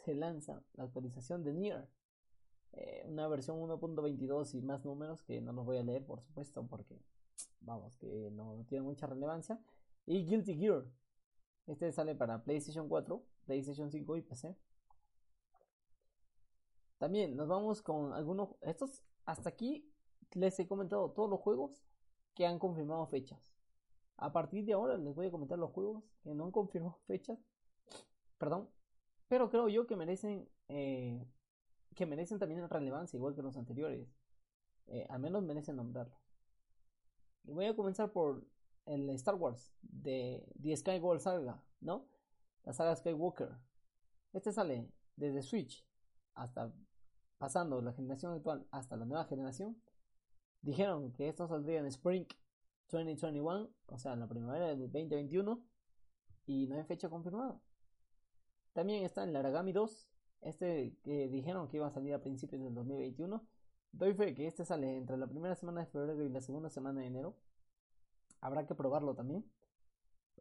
[0.05, 1.89] se lanza la actualización de Nier
[2.77, 6.67] eh, una versión 1.22 y más números que no los voy a leer, por supuesto,
[6.67, 7.01] porque
[7.61, 9.59] vamos, que no, tiene mucha relevancia.
[10.05, 10.85] Y Guilty Gear.
[11.67, 14.57] Este sale para PlayStation 4, PlayStation 5 y PC.
[16.99, 18.51] También nos vamos con algunos.
[18.61, 19.91] Estos, hasta aquí
[20.33, 21.83] les he comentado todos los juegos
[22.35, 23.41] que han confirmado fechas.
[24.17, 27.39] A partir de ahora les voy a comentar los juegos que no han confirmado fechas.
[28.39, 28.69] Perdón.
[29.29, 31.27] Pero creo yo que merecen eh,
[31.97, 34.07] que merecen también relevancia, igual que los anteriores.
[34.87, 36.17] Eh, al menos merecen nombrarlo.
[37.45, 38.47] Y voy a comenzar por
[38.85, 42.07] el Star Wars de The Skywalker Saga, ¿no?
[42.65, 43.57] La saga Skywalker.
[44.33, 45.85] Este sale desde Switch
[46.35, 46.73] hasta
[47.39, 49.81] pasando la generación actual hasta la nueva generación.
[50.63, 52.27] Dijeron que esto saldría en Spring
[52.91, 55.63] 2021, o sea, en la primavera del 2021,
[56.47, 57.61] y no hay fecha confirmada.
[58.73, 60.09] También está en Laragami 2,
[60.43, 63.47] este que dijeron que iba a salir a principios del 2021.
[63.93, 67.01] Doy fe que este sale entre la primera semana de febrero y la segunda semana
[67.01, 67.37] de enero.
[68.41, 69.51] Habrá que probarlo también.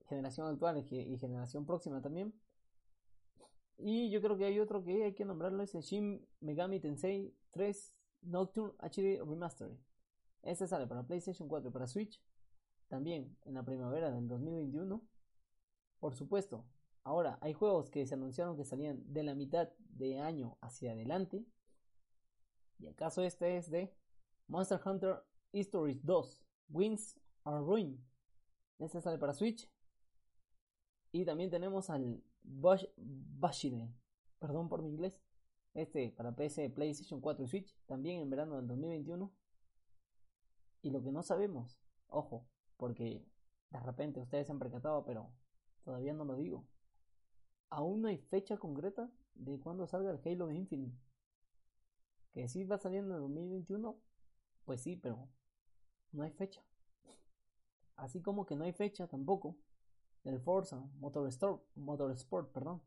[0.07, 2.33] Generación actual y generación próxima también.
[3.77, 7.35] Y yo creo que hay otro que hay que nombrarlo, es el Shin Megami Tensei
[7.51, 9.77] 3 Nocturne HD Remastered.
[10.41, 12.21] Este sale para PlayStation 4 y para Switch.
[12.87, 15.01] También en la primavera del 2021.
[15.99, 16.65] Por supuesto,
[17.05, 21.45] Ahora, hay juegos que se anunciaron que salían de la mitad de año hacia adelante.
[22.79, 23.95] Y el caso este es de
[24.47, 28.03] Monster Hunter Stories 2, Wins are Ruin.
[28.79, 29.69] Este sale para Switch.
[31.11, 33.89] Y también tenemos al Bashide,
[34.39, 35.19] perdón por mi inglés.
[35.73, 39.31] Este para PC, PlayStation 4 y Switch, también en verano del 2021.
[40.81, 43.25] Y lo que no sabemos, ojo, porque
[43.71, 45.31] de repente ustedes se han percatado, pero
[45.83, 46.65] todavía no lo digo.
[47.69, 50.97] Aún no hay fecha concreta de cuándo salga el Halo Infinite.
[52.31, 53.97] Que si va saliendo en 2021,
[54.63, 55.27] pues sí, pero
[56.11, 56.63] no hay fecha.
[57.95, 59.57] Así como que no hay fecha tampoco
[60.25, 62.81] del Forza Motorsport, Motorsport perdón,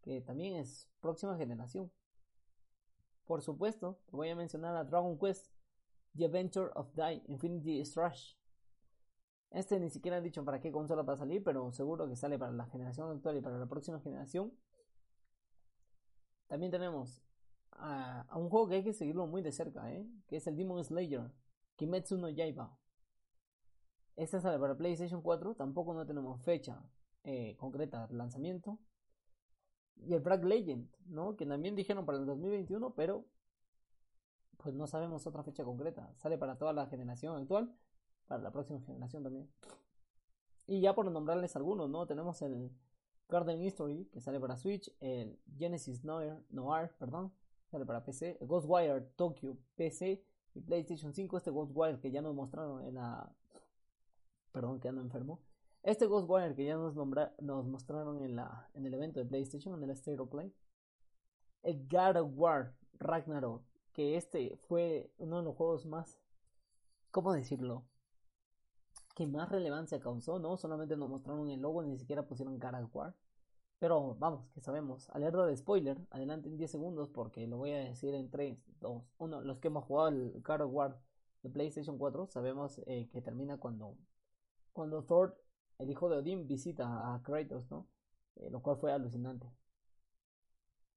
[0.00, 1.92] que también es próxima generación.
[3.26, 5.52] Por supuesto, voy a mencionar a Dragon Quest
[6.16, 8.36] The Adventure of Die Infinity Strash.
[9.50, 12.38] Este ni siquiera han dicho para qué consola va a salir, pero seguro que sale
[12.38, 14.52] para la generación actual y para la próxima generación.
[16.46, 17.22] También tenemos
[17.72, 20.06] a, un juego que hay que seguirlo muy de cerca, ¿eh?
[20.28, 21.32] que es el Demon Slayer,
[21.76, 22.78] Kimetsu no Yaiba.
[24.16, 26.82] Este sale para PlayStation 4, tampoco no tenemos fecha
[27.24, 28.78] eh, concreta de lanzamiento.
[29.96, 31.36] Y el Black Legend, ¿no?
[31.36, 33.24] Que también dijeron para el 2021, pero
[34.56, 36.12] pues no sabemos otra fecha concreta.
[36.16, 37.74] Sale para toda la generación actual
[38.26, 39.50] para la próxima generación también.
[40.66, 42.06] Y ya por nombrarles algunos, ¿no?
[42.06, 42.70] Tenemos el
[43.28, 47.32] Garden History, que sale para Switch, el Genesis Noir, Noir perdón,
[47.70, 50.24] sale para PC, el Ghostwire Tokyo PC
[50.54, 53.30] y PlayStation 5, este Ghostwire que ya nos mostraron en la...
[54.54, 55.42] Perdón, que ando enfermo.
[55.82, 59.90] Este Ghostwire que ya nos, nos mostraron en, la, en el evento de PlayStation, en
[59.90, 60.54] el Stereo Play.
[61.62, 63.62] El God of War Ragnarok,
[63.92, 66.18] que este fue uno de los juegos más,
[67.10, 67.84] ¿cómo decirlo?
[69.14, 70.56] que más relevancia causó, ¿no?
[70.56, 73.14] Solamente nos mostraron el logo, ni siquiera pusieron God of War.
[73.78, 75.08] Pero vamos, que sabemos.
[75.10, 79.02] Alerta de spoiler, adelante en 10 segundos porque lo voy a decir en 3, 2,
[79.18, 79.40] 1.
[79.42, 81.00] Los que hemos jugado el God of War
[81.42, 83.96] de PlayStation 4 sabemos eh, que termina cuando,
[84.74, 85.40] cuando Thor,
[85.78, 87.88] el hijo de Odin, visita a Kratos, ¿no?
[88.36, 89.50] Eh, lo cual fue alucinante.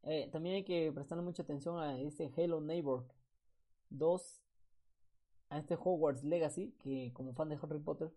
[0.03, 3.05] Eh, también hay que prestarle mucha atención a este Halo Neighbor
[3.89, 4.43] 2
[5.49, 8.11] a este Hogwarts Legacy, que como fan de Harry Potter,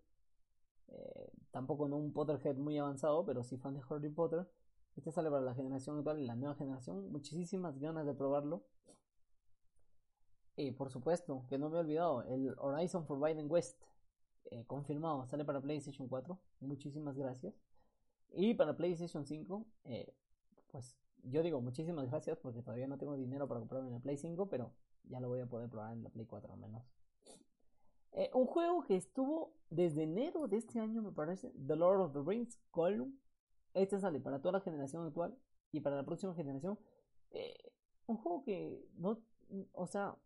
[0.89, 4.49] eh, tampoco no un Potterhead muy avanzado, pero sí fan de Harry Potter.
[4.95, 7.09] Este sale para la generación actual y la nueva generación.
[7.11, 8.65] Muchísimas ganas de probarlo.
[10.57, 13.81] Y por supuesto, que no me he olvidado, el Horizon Forbidden West,
[14.45, 16.39] eh, confirmado, sale para PlayStation 4.
[16.61, 17.53] Muchísimas gracias.
[18.33, 20.13] Y para PlayStation 5, eh,
[20.71, 24.17] pues yo digo muchísimas gracias porque todavía no tengo dinero para comprarme en la Play
[24.17, 24.73] 5, pero
[25.03, 26.83] ya lo voy a poder probar en la Play 4 al menos.
[28.13, 32.13] Eh, un juego que estuvo desde enero de este año, me parece, The Lord of
[32.13, 33.19] the Rings Column.
[33.73, 35.37] Este sale para toda la generación actual
[35.71, 36.77] y para la próxima generación.
[38.07, 39.21] Un juego que no,
[39.71, 40.17] o sea,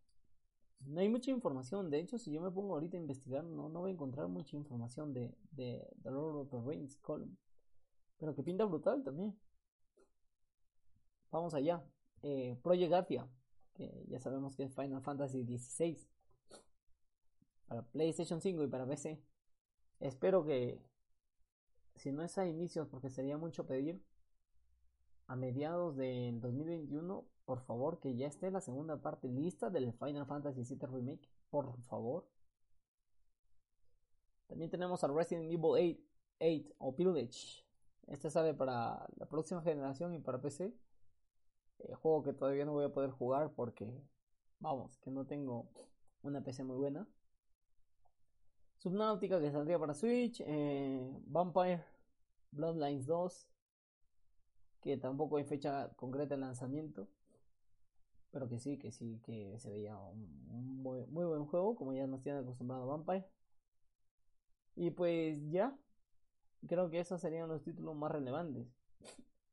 [0.79, 1.89] no hay mucha información.
[1.89, 4.55] De hecho, si yo me pongo ahorita a investigar, no, no voy a encontrar mucha
[4.55, 7.37] información de, de The Lord of the Rings Column.
[8.17, 9.37] Pero que pinta brutal también.
[11.31, 11.83] Vamos allá.
[12.21, 13.27] Eh, Project Athia,
[13.73, 15.97] que ya sabemos que es Final Fantasy XVI
[17.67, 19.21] para PlayStation 5 y para PC.
[19.99, 20.81] Espero que,
[21.95, 24.01] si no es a inicios, porque sería mucho pedir,
[25.27, 30.25] a mediados del 2021, por favor, que ya esté la segunda parte lista del Final
[30.25, 32.27] Fantasy VII Remake, por favor.
[34.47, 35.99] También tenemos al Resident Evil
[36.39, 37.63] 8, o Village.
[38.07, 40.73] Este sale para la próxima generación y para PC.
[41.79, 44.03] Eh, juego que todavía no voy a poder jugar porque,
[44.59, 45.67] vamos, que no tengo
[46.21, 47.07] una PC muy buena.
[48.77, 51.83] Subnautica que saldría para Switch, eh, Vampire,
[52.51, 53.49] Bloodlines 2,
[54.81, 57.07] que tampoco hay fecha concreta de lanzamiento,
[58.35, 62.21] pero que sí, que sí, que se veía un, muy, buen juego, como ya nos
[62.21, 63.25] tienen acostumbrado Vampire.
[64.75, 65.73] Y pues ya,
[66.67, 68.67] creo que esos serían los títulos más relevantes.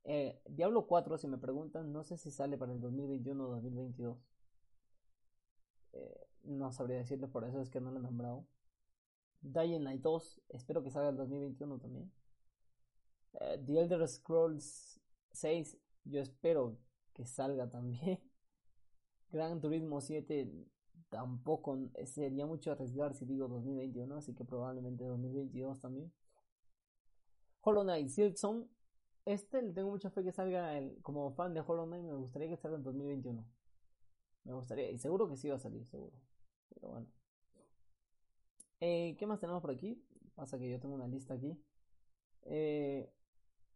[0.02, 4.18] Eh, Diablo 4, si me preguntan, no sé si sale para el 2021 o 2022.
[5.92, 8.48] Eh, no sabría decirles, por eso es que no lo he nombrado.
[9.42, 12.10] Dying Light 2, espero que salga el 2021 también.
[13.34, 16.76] Eh, The Elder Scrolls 6, yo espero
[17.12, 18.18] que salga también.
[19.32, 20.66] Gran Turismo 7
[21.08, 26.12] tampoco sería mucho arriesgar si digo 2021, así que probablemente 2022 también.
[27.62, 28.66] Hollow Knight Silksong,
[29.24, 32.48] este le tengo mucha fe que salga el, como fan de Hollow Knight, me gustaría
[32.48, 33.44] que salga en 2021.
[34.44, 36.16] Me gustaría, y seguro que sí va a salir, seguro.
[36.74, 37.06] Pero bueno.
[38.80, 40.02] Eh, ¿Qué más tenemos por aquí?
[40.34, 41.56] Pasa que yo tengo una lista aquí.
[42.42, 43.12] Eh,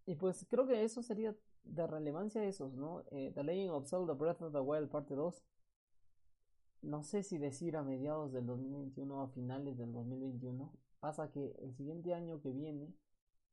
[0.05, 1.37] y pues creo que eso sería
[1.67, 3.03] de relevancia esos, ¿no?
[3.11, 5.45] Eh, the Legend of Zelda Breath of the Wild parte 2.
[6.83, 10.73] no sé si decir a mediados del 2021 o a finales del 2021.
[11.01, 12.95] Pasa que el siguiente año que viene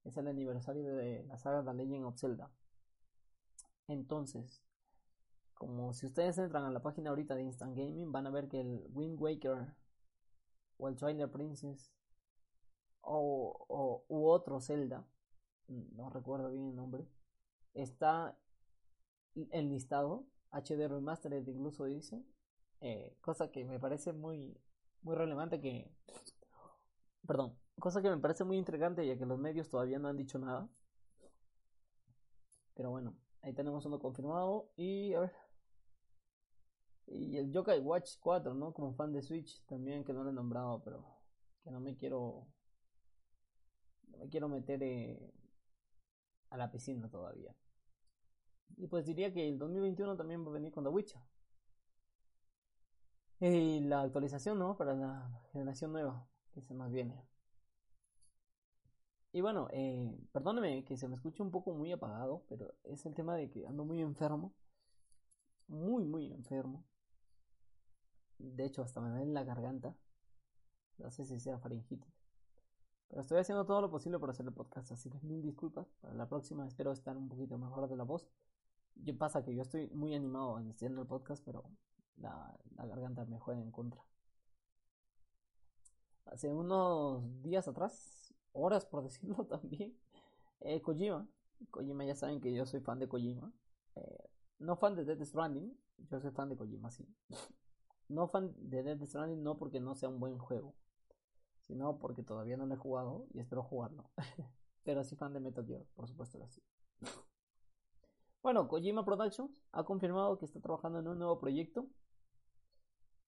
[0.04, 2.52] es el aniversario de la saga The Legend of Zelda.
[3.88, 4.63] Entonces,
[5.54, 8.62] como si ustedes entran a la página ahorita de Instant Gaming, van a ver que
[8.62, 9.73] el Wind Waker
[10.78, 11.91] o el Twilight Princess
[13.02, 15.06] o, o u otro Zelda,
[15.67, 17.08] no recuerdo bien el nombre,
[17.73, 18.38] está
[19.51, 22.23] enlistado, HD Remastered incluso dice,
[22.81, 24.59] eh, cosa que me parece muy,
[25.01, 25.91] muy relevante que,
[27.25, 30.38] perdón, cosa que me parece muy intrigante ya que los medios todavía no han dicho
[30.39, 30.69] nada.
[32.75, 35.33] Pero bueno, ahí tenemos uno confirmado y a ver.
[37.07, 38.73] Y el Yokai Watch 4, ¿no?
[38.73, 41.05] Como fan de Switch también que no lo he nombrado, pero
[41.63, 42.47] que no me quiero
[44.07, 45.33] no me quiero meter eh,
[46.49, 47.55] a la piscina todavía.
[48.78, 51.21] Y pues diría que el 2021 también va a venir con The Witcher.
[53.39, 54.78] Y la actualización, ¿no?
[54.78, 57.23] Para la generación nueva que se nos viene.
[59.34, 63.15] Y bueno, eh, perdóneme que se me escuche un poco muy apagado, pero es el
[63.15, 64.54] tema de que ando muy enfermo.
[65.67, 66.86] Muy, muy enfermo.
[68.38, 69.95] De hecho, hasta me da en la garganta.
[70.99, 72.13] No sé si sea faringitis.
[73.10, 75.88] Pero estoy haciendo todo lo posible para hacer el podcast, así que mil disculpas.
[76.02, 78.28] Para la próxima espero estar un poquito mejor de la voz.
[78.95, 81.63] Yo pasa que yo estoy muy animado haciendo el podcast, pero
[82.17, 84.01] la, la garganta me juega en contra.
[86.25, 89.95] Hace unos días atrás, horas por decirlo también,
[90.62, 91.27] eh, Kojima.
[91.71, 93.51] Kojima ya saben que yo soy fan de Kojima.
[93.95, 94.29] Eh,
[94.60, 95.77] no fan de Death Stranding,
[96.10, 97.08] yo soy fan de Kojima, sí.
[98.10, 100.75] No fan de Death Stranding no porque no sea un buen juego,
[101.62, 104.10] sino porque todavía no lo he jugado y espero jugarlo.
[104.84, 106.62] Pero sí fan de Metal Gear, por supuesto que sí.
[108.43, 111.88] Bueno, Kojima Productions ha confirmado que está trabajando en un nuevo proyecto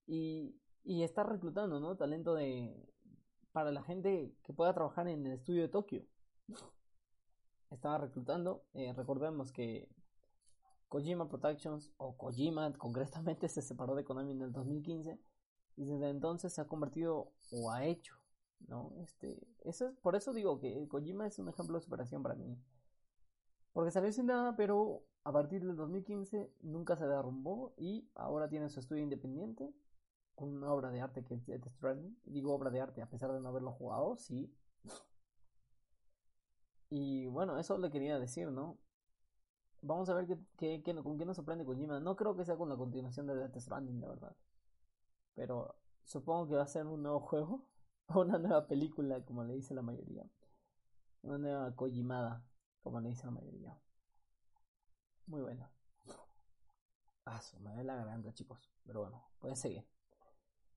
[0.06, 1.96] y, y está reclutando, ¿no?
[1.96, 2.76] Talento de
[3.54, 6.06] para la gente que pueda trabajar en el estudio de Tokio.
[7.72, 9.88] Estaba reclutando, eh, recordemos que
[10.90, 15.18] Kojima Productions o Kojima concretamente se separó de Konami en el 2015
[15.78, 18.16] y desde entonces se ha convertido o ha hecho,
[18.68, 18.92] ¿no?
[18.98, 22.58] Este, eso es, por eso digo que Kojima es un ejemplo de superación para mí.
[23.76, 28.70] Porque salió sin nada, pero a partir del 2015 nunca se derrumbó y ahora tiene
[28.70, 29.70] su estudio independiente
[30.34, 32.18] con una obra de arte que es Death Stranding.
[32.24, 34.50] Digo obra de arte a pesar de no haberlo jugado, sí.
[36.90, 38.78] Y bueno, eso le quería decir, ¿no?
[39.82, 42.00] Vamos a ver qué, qué, con qué nos sorprende Kojima.
[42.00, 44.38] No creo que sea con la continuación de Death Stranding, de verdad.
[45.34, 47.68] Pero supongo que va a ser un nuevo juego
[48.08, 50.26] o una nueva película, como le dice la mayoría.
[51.24, 52.42] Una nueva Kojimada,
[52.86, 53.76] como le dice la mayoría.
[55.26, 55.72] Muy buena.
[57.26, 58.70] Ah, me da la garganta, chicos.
[58.86, 59.88] Pero bueno, pueden seguir.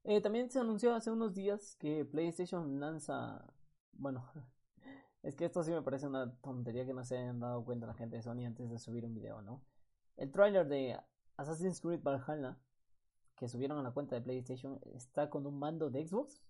[0.04, 3.44] Eh, también se anunció hace unos días que PlayStation lanza.
[3.92, 4.24] Bueno,
[5.22, 7.92] es que esto sí me parece una tontería que no se hayan dado cuenta la
[7.92, 9.62] gente de Sony antes de subir un video, ¿no?
[10.16, 10.98] El trailer de
[11.36, 12.58] Assassin's Creed Valhalla
[13.36, 16.40] que subieron a la cuenta de PlayStation está con un mando de Xbox.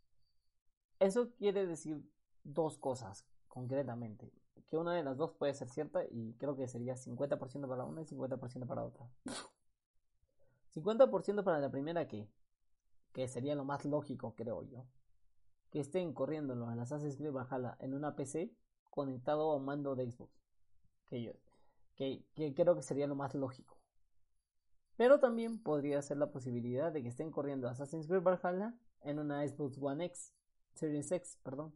[1.01, 2.01] Eso quiere decir
[2.45, 4.33] dos cosas concretamente.
[4.69, 8.03] Que una de las dos puede ser cierta y creo que sería 50% para una
[8.03, 9.09] y 50% para otra.
[10.75, 12.29] 50% para la primera que
[13.13, 14.87] que sería lo más lógico, creo yo,
[15.71, 18.53] que estén corriendo en Assassin's Creed Valhalla en una PC
[18.91, 20.33] conectado a un mando de Xbox.
[21.07, 21.33] Que, yo,
[21.97, 23.77] que, que creo que sería lo más lógico.
[24.97, 29.47] Pero también podría ser la posibilidad de que estén corriendo Assassin's Creed Valhalla en una
[29.47, 30.35] Xbox One X,
[30.75, 31.75] Series X, perdón.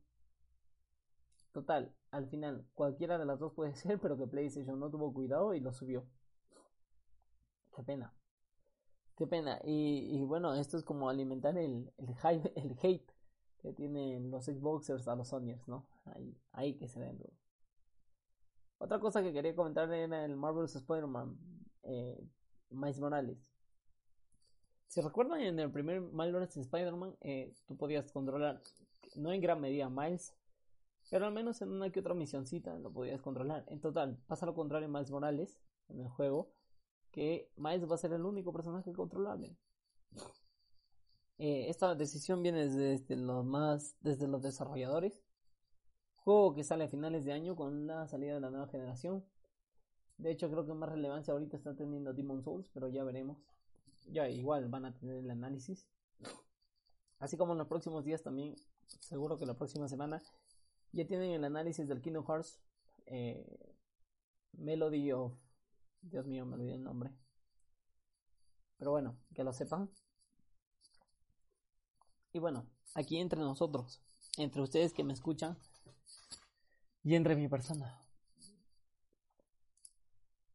[1.52, 5.54] Total, al final, cualquiera de las dos puede ser, pero que PlayStation no tuvo cuidado
[5.54, 6.06] y lo subió.
[7.74, 8.14] Qué pena.
[9.16, 9.60] Qué pena.
[9.64, 12.16] Y, bueno, esto es como alimentar el, el,
[12.56, 13.12] el hate
[13.58, 15.86] que tienen los Xboxers a los Sonyers, ¿no?
[16.06, 17.22] Ahí, ahí que se ven
[18.78, 21.38] Otra cosa que quería comentar era el Marvel's Spider-Man,
[21.84, 22.20] eh,
[22.70, 23.38] Miles Morales.
[24.88, 28.60] Si recuerdan, en el primer Miles Spider-Man, eh, tú podías controlar,
[29.16, 30.34] no en gran medida Miles,
[31.12, 33.66] pero al menos en una que otra misioncita lo podías controlar.
[33.68, 35.60] En total, pasa lo contrario en Miles Morales,
[35.90, 36.54] en el juego
[37.10, 39.54] que Miles va a ser el único personaje controlable.
[41.36, 45.22] Eh, esta decisión viene desde, los más, desde los desarrolladores.
[46.14, 49.22] Juego que sale a finales de año con la salida de la nueva generación.
[50.16, 53.36] De hecho, creo que más relevancia ahorita está teniendo Demon Souls, pero ya veremos.
[54.10, 55.86] Ya igual van a tener el análisis.
[57.18, 58.56] Así como en los próximos días también,
[59.00, 60.22] seguro que la próxima semana,
[60.92, 62.60] ya tienen el análisis del Kingdom Hearts
[63.06, 63.76] eh,
[64.52, 65.34] Melody of
[66.02, 67.10] Dios mío, me olvidé el nombre.
[68.76, 69.88] Pero bueno, que lo sepan.
[72.32, 74.02] Y bueno, aquí entre nosotros,
[74.36, 75.56] entre ustedes que me escuchan
[77.04, 77.98] y entre mi persona.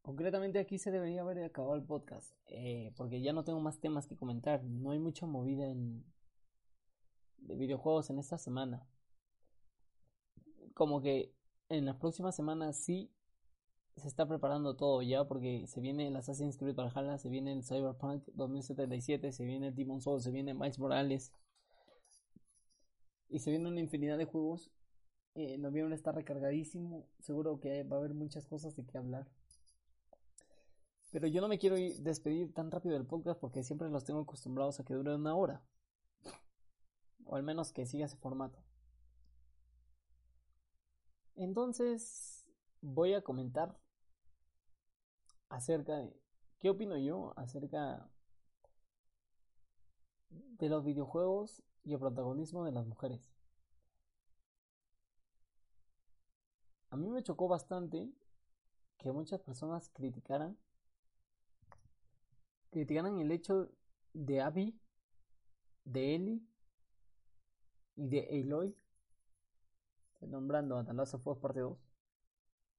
[0.01, 4.07] Concretamente aquí se debería haber acabado el podcast, eh, porque ya no tengo más temas
[4.07, 6.05] que comentar, no hay mucha movida en,
[7.37, 8.87] de videojuegos en esta semana.
[10.77, 11.33] Como que
[11.69, 13.11] en las próximas semanas sí
[13.95, 17.63] se está preparando todo ya, porque se viene el Assassin's Creed Valhalla, se viene el
[17.63, 21.33] Cyberpunk 2077, se viene el Demon Souls, se viene Miles Morales,
[23.27, 24.69] y se viene una infinidad de juegos.
[25.33, 29.27] Eh, noviembre está recargadísimo, seguro que va a haber muchas cosas de qué hablar.
[31.11, 34.79] Pero yo no me quiero despedir tan rápido del podcast porque siempre los tengo acostumbrados
[34.79, 35.63] a que dure una hora.
[37.25, 38.66] O al menos que siga ese formato.
[41.37, 42.45] Entonces
[42.81, 43.79] voy a comentar
[45.49, 46.19] acerca de
[46.59, 48.09] qué opino yo acerca
[50.29, 53.31] de los videojuegos y el protagonismo de las mujeres.
[56.89, 58.09] A mí me chocó bastante
[58.97, 60.57] que muchas personas criticaran
[62.71, 63.69] criticaran el hecho
[64.13, 64.79] de Abby,
[65.85, 66.41] de Ellie
[67.95, 68.75] y de Aloy.
[70.17, 71.77] Estoy nombrando a The Last of Us parte 2.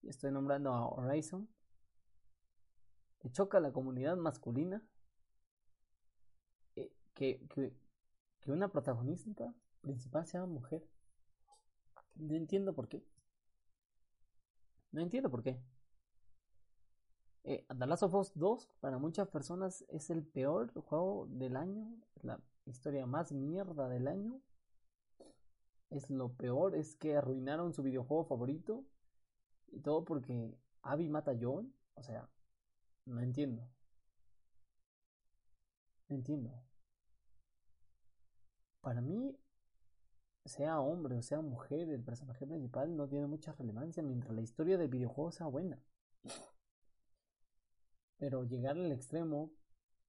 [0.03, 1.49] Y estoy nombrando a Horizon.
[3.21, 4.83] Que choca la comunidad masculina.
[6.75, 7.73] Eh, que, que,
[8.51, 10.85] una protagonista principal sea mujer.
[12.17, 13.07] No entiendo por qué.
[14.91, 15.63] No entiendo por qué.
[17.45, 21.87] Eh, The of Us 2 para muchas personas es el peor juego del año,
[22.23, 24.41] la historia más mierda del año.
[25.91, 28.85] Es lo peor, es que arruinaron su videojuego favorito
[29.69, 31.73] y todo porque Abby mata a Joel.
[31.95, 32.29] O sea,
[33.07, 33.67] no entiendo.
[36.09, 36.51] No entiendo.
[38.81, 39.37] Para mí,
[40.45, 44.79] sea hombre o sea mujer, el personaje principal no tiene mucha relevancia mientras la historia
[44.79, 45.83] del videojuego sea buena.
[48.19, 49.53] Pero llegar al extremo,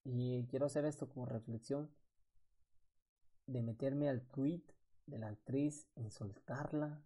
[0.03, 1.91] y quiero hacer esto como reflexión,
[3.47, 4.63] de meterme al tweet
[5.09, 7.01] de la actriz, insultarla,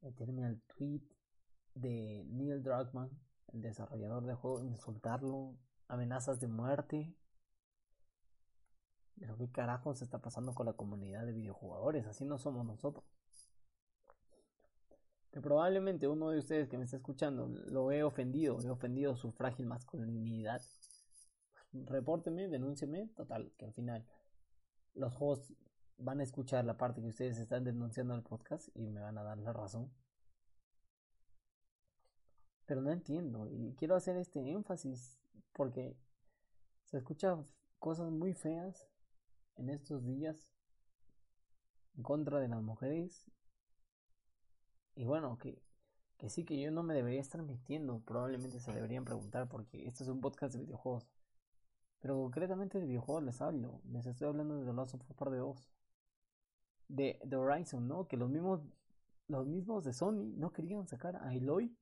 [0.00, 1.02] meterme al tweet
[1.74, 3.10] de Neil Druckmann,
[3.52, 5.56] el desarrollador de juego, insultarlo,
[5.88, 7.14] amenazas de muerte.
[9.18, 13.04] Pero qué carajo se está pasando con la comunidad de videojugadores, así no somos nosotros
[15.32, 19.32] que probablemente uno de ustedes que me está escuchando lo he ofendido, he ofendido su
[19.32, 20.60] frágil masculinidad.
[21.72, 24.06] Repórteme, denúncieme, total, que al final
[24.92, 25.54] los hosts
[26.02, 29.18] van a escuchar la parte que ustedes están denunciando en el podcast y me van
[29.18, 29.90] a dar la razón.
[32.66, 35.18] Pero no entiendo y quiero hacer este énfasis
[35.52, 35.96] porque
[36.84, 37.46] se escuchan
[37.78, 38.88] cosas muy feas
[39.56, 40.50] en estos días
[41.96, 43.30] en contra de las mujeres
[44.94, 45.62] y bueno, que,
[46.18, 50.04] que sí que yo no me debería estar metiendo, probablemente se deberían preguntar porque esto
[50.04, 51.08] es un podcast de videojuegos.
[52.00, 55.32] Pero concretamente de videojuegos les hablo, les estoy hablando de The Last of Us Part
[55.32, 55.72] 2.
[56.92, 58.06] De, de Horizon, ¿no?
[58.06, 58.60] Que los mismos,
[59.28, 61.74] los mismos de Sony no querían sacar a Eloy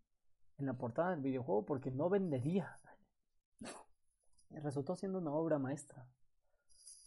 [0.58, 2.78] en la portada del videojuego porque no vendería.
[4.50, 6.06] Resultó siendo una obra maestra.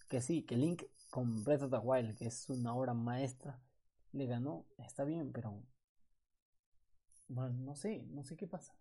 [0.10, 3.62] Que sí, que Link con Breath of the Wild, que es una obra maestra,
[4.12, 5.64] le ganó, está bien, pero
[7.28, 8.76] bueno, no sé, no sé qué pasa.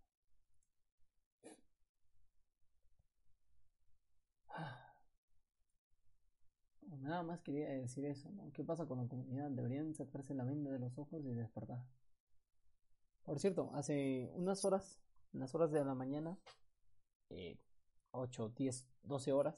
[7.02, 8.52] Nada más quería decir eso, ¿no?
[8.52, 9.50] ¿Qué pasa con la comunidad?
[9.50, 11.84] Deberían sacarse la venda de los ojos y despertar.
[13.24, 16.38] Por cierto, hace unas horas, unas horas de la mañana,
[17.30, 17.58] eh,
[18.12, 19.56] 8, 10, 12 horas,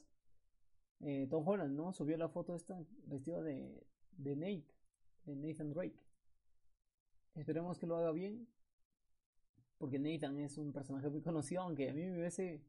[1.00, 1.92] eh, Tom Holland, ¿no?
[1.92, 4.74] Subió la foto esta vestido de, de Nate,
[5.26, 6.00] de Nathan Drake.
[7.34, 8.48] Esperemos que lo haga bien
[9.76, 12.62] porque Nathan es un personaje muy conocido, aunque a mí me hubiese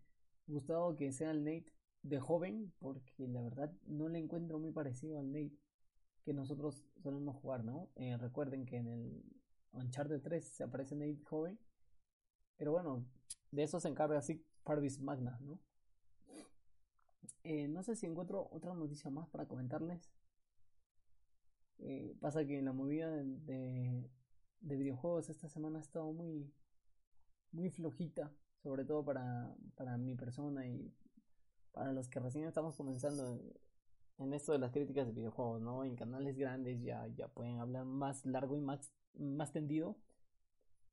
[0.48, 1.75] gustado que sea el Nate
[2.06, 5.58] de joven, porque la verdad no le encuentro muy parecido al Nate
[6.24, 7.89] que nosotros solemos jugar, ¿no?
[7.95, 9.24] Eh, recuerden que en el
[9.74, 11.60] Uncharted 3 se aparece Nate joven,
[12.58, 13.06] pero bueno,
[13.51, 15.60] de eso se encarga así Parvis Magna, ¿no?
[17.43, 20.12] Eh, no sé si encuentro otra noticia más para comentarles.
[21.80, 24.10] Eh, pasa que la movida de,
[24.62, 26.53] de videojuegos esta semana ha estado muy,
[27.51, 28.32] muy flojita,
[28.62, 30.93] sobre todo para, para mi persona y
[31.76, 33.40] para los que recién estamos comenzando
[34.18, 35.84] en esto de las críticas de videojuegos, ¿no?
[35.84, 39.98] En canales grandes ya, ya pueden hablar más largo y más, más tendido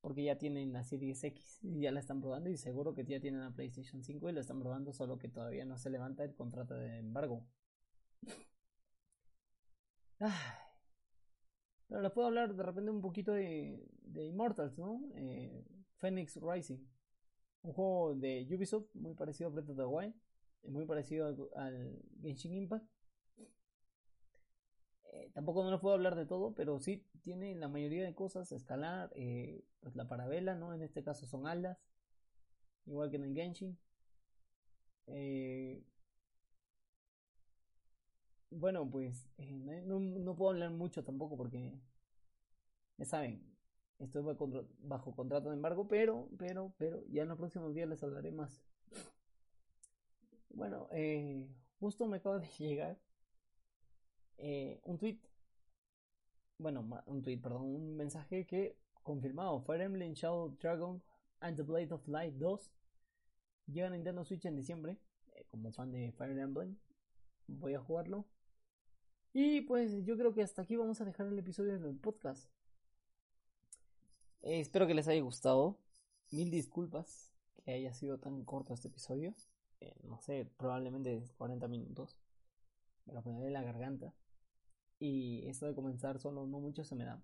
[0.02, 3.20] porque ya tienen la Series X y ya la están probando y seguro que ya
[3.20, 6.34] tienen la PlayStation 5 y la están probando, solo que todavía no se levanta el
[6.34, 7.46] contrato de embargo.
[11.88, 15.00] Pero les puedo hablar de repente un poquito de, de Immortals, ¿no?
[15.14, 15.64] Eh,
[15.98, 16.84] Phoenix Rising.
[17.62, 20.14] Un juego de Ubisoft muy parecido a Breath of the Wild.
[20.64, 22.86] Muy parecido al, Genshin Impact.
[25.12, 28.50] Eh, tampoco no les puedo hablar de todo, pero sí tiene la mayoría de cosas,
[28.52, 30.72] escalar, eh, pues la parabela, ¿no?
[30.74, 31.78] En este caso son alas,
[32.86, 33.78] igual que en el Genshin.
[35.06, 35.82] Eh,
[38.50, 41.78] bueno, pues no, no, puedo hablar mucho tampoco porque,
[42.98, 43.42] ya saben,
[43.98, 48.30] estoy bajo, contrato de embargo, pero, pero, pero, ya en los próximos días les hablaré
[48.30, 48.62] más.
[50.52, 50.88] Bueno,
[51.80, 52.98] justo me acaba de llegar
[54.38, 55.18] eh, un tweet,
[56.58, 61.02] bueno, un tweet, perdón, un mensaje que confirmado Fire Emblem Shadow Dragon
[61.40, 62.72] and the Blade of Light 2
[63.66, 64.98] llega a Nintendo Switch en diciembre.
[65.34, 66.76] Eh, como fan de Fire Emblem,
[67.46, 68.26] voy a jugarlo.
[69.32, 72.50] Y pues yo creo que hasta aquí vamos a dejar el episodio del podcast.
[74.42, 75.78] Eh, espero que les haya gustado.
[76.30, 77.32] Mil disculpas
[77.64, 79.34] que haya sido tan corto este episodio.
[80.02, 82.18] No sé, probablemente 40 minutos.
[83.06, 84.14] Me lo poneré en la garganta.
[84.98, 87.22] Y esto de comenzar solo no mucho se me da.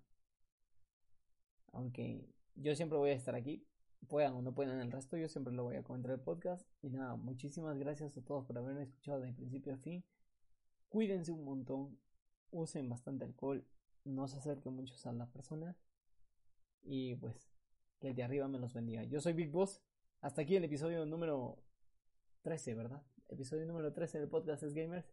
[1.71, 3.65] Aunque yo siempre voy a estar aquí.
[4.07, 6.67] Puedan o no puedan el resto, yo siempre lo voy a comentar el podcast.
[6.81, 10.03] Y nada, muchísimas gracias a todos por haberme escuchado de principio a fin.
[10.89, 11.97] Cuídense un montón.
[12.51, 13.65] Usen bastante alcohol.
[14.03, 15.81] No se acerquen mucho a las personas.
[16.81, 17.49] Y pues,
[17.99, 19.03] que el de arriba me los bendiga.
[19.03, 19.81] Yo soy Big Boss.
[20.21, 21.63] Hasta aquí el episodio número
[22.41, 23.01] 13, ¿verdad?
[23.27, 25.05] Episodio número 13 del podcast es Gamers.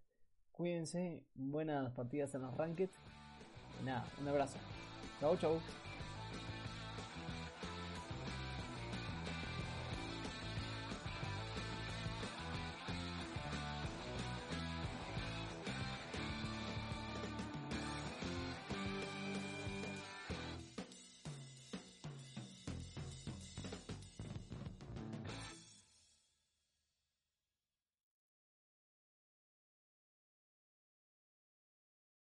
[0.53, 2.91] Cuídense, buenas partidas en los ranked.
[3.81, 4.59] Y nada, un abrazo.
[5.20, 5.86] Chau, chau.